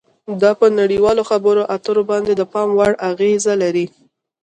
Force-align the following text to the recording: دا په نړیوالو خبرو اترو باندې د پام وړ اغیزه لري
دا 0.41 0.51
په 0.59 0.67
نړیوالو 0.79 1.23
خبرو 1.29 1.63
اترو 1.75 2.03
باندې 2.09 2.31
د 2.35 2.41
پام 2.53 2.69
وړ 2.77 2.91
اغیزه 3.11 3.53
لري 3.63 3.85